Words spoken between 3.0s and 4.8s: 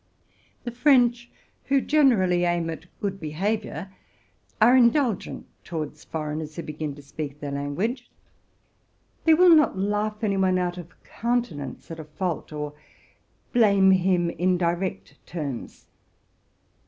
good behavior, are